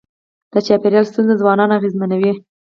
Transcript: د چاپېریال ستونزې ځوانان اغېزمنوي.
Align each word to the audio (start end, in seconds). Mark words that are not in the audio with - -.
د 0.51 0.53
چاپېریال 0.67 1.05
ستونزې 1.11 1.35
ځوانان 1.41 1.69
اغېزمنوي. 1.77 2.31